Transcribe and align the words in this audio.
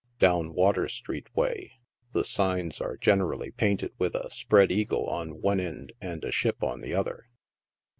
Down 0.17 0.55
Water 0.55 0.87
street 0.89 1.27
way, 1.35 1.73
th& 2.15 2.25
signs 2.25 2.81
are 2.81 2.97
generally 2.97 3.51
painted 3.51 3.91
with 3.99 4.15
a 4.15 4.31
spread 4.31 4.71
eagle 4.71 5.05
on 5.05 5.41
one 5.41 5.59
end 5.59 5.93
and 6.01 6.23
a 6.23 6.31
ship 6.31 6.63
on 6.63 6.81
the 6.81 6.95
other. 6.95 7.27